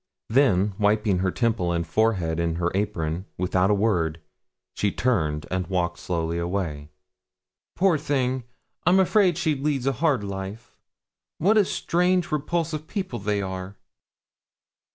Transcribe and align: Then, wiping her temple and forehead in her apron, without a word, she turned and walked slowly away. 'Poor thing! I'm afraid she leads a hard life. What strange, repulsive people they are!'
Then, 0.29 0.73
wiping 0.79 1.19
her 1.19 1.29
temple 1.29 1.71
and 1.71 1.85
forehead 1.85 2.39
in 2.39 2.55
her 2.55 2.71
apron, 2.73 3.27
without 3.37 3.69
a 3.69 3.75
word, 3.75 4.19
she 4.73 4.91
turned 4.91 5.45
and 5.51 5.67
walked 5.67 5.99
slowly 5.99 6.39
away. 6.39 6.89
'Poor 7.75 7.99
thing! 7.99 8.43
I'm 8.83 8.99
afraid 8.99 9.37
she 9.37 9.53
leads 9.53 9.85
a 9.85 9.91
hard 10.01 10.23
life. 10.23 10.75
What 11.37 11.63
strange, 11.67 12.31
repulsive 12.31 12.87
people 12.87 13.19
they 13.19 13.43
are!' 13.43 13.75